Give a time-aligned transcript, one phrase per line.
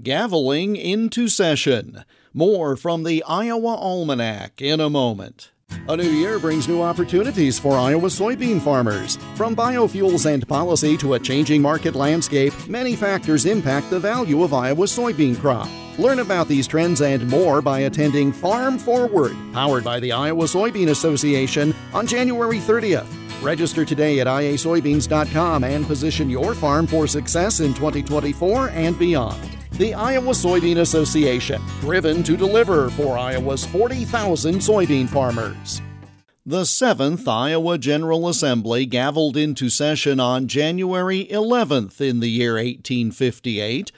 [0.00, 2.04] Gaveling into session.
[2.32, 5.50] More from the Iowa Almanac in a moment.
[5.88, 9.16] A new year brings new opportunities for Iowa soybean farmers.
[9.34, 14.54] From biofuels and policy to a changing market landscape, many factors impact the value of
[14.54, 15.68] Iowa's soybean crop.
[15.98, 20.90] Learn about these trends and more by attending Farm Forward, powered by the Iowa Soybean
[20.90, 23.12] Association, on January 30th.
[23.42, 29.57] Register today at iasoybeans.com and position your farm for success in 2024 and beyond.
[29.78, 35.80] The Iowa Soybean Association, driven to deliver for Iowa's 40,000 soybean farmers.
[36.44, 43.92] The 7th Iowa General Assembly gavelled into session on January 11th in the year 1858.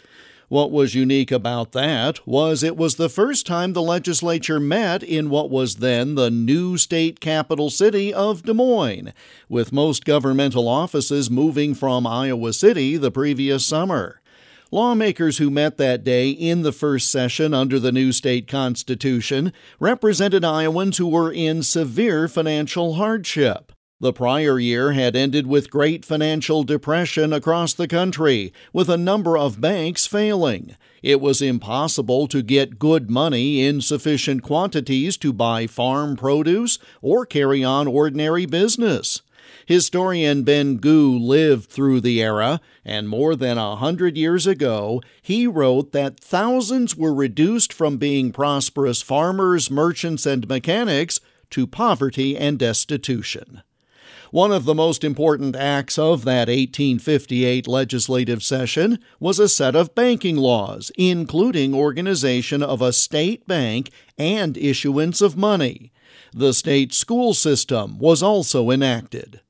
[0.48, 5.30] What was unique about that was it was the first time the legislature met in
[5.30, 9.14] what was then the new state capital city of Des Moines,
[9.48, 14.19] with most governmental offices moving from Iowa City the previous summer.
[14.72, 20.44] Lawmakers who met that day in the first session under the new state constitution represented
[20.44, 23.72] Iowans who were in severe financial hardship.
[23.98, 29.36] The prior year had ended with great financial depression across the country, with a number
[29.36, 30.76] of banks failing.
[31.02, 37.26] It was impossible to get good money in sufficient quantities to buy farm produce or
[37.26, 39.20] carry on ordinary business.
[39.66, 45.46] Historian Ben Gue lived through the era, and more than a hundred years ago, he
[45.46, 52.58] wrote that thousands were reduced from being prosperous farmers, merchants, and mechanics to poverty and
[52.58, 53.62] destitution.
[54.30, 59.96] One of the most important acts of that 1858 legislative session was a set of
[59.96, 65.90] banking laws, including organization of a state bank and issuance of money.
[66.32, 69.40] The state school system was also enacted.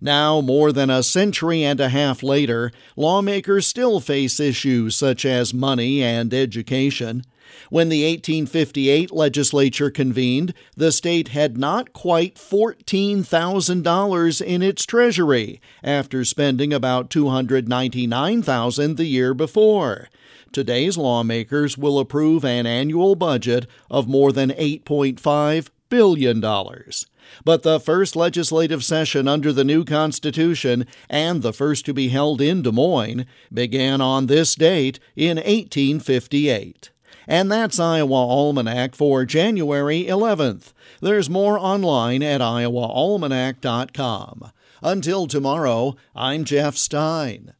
[0.00, 5.54] Now, more than a century and a half later, lawmakers still face issues such as
[5.54, 7.24] money and education.
[7.70, 16.24] When the 1858 legislature convened, the state had not quite $14,000 in its treasury after
[16.24, 20.08] spending about $299,000 the year before.
[20.52, 26.40] Today's lawmakers will approve an annual budget of more than $8.5 billion.
[26.40, 27.06] dollars,
[27.44, 32.40] But the first legislative session under the new Constitution, and the first to be held
[32.40, 36.90] in Des Moines, began on this date in 1858.
[37.26, 40.72] And that's Iowa Almanac for January 11th.
[41.00, 44.52] There's more online at iowaalmanac.com.
[44.82, 47.54] Until tomorrow, I'm Jeff Stein.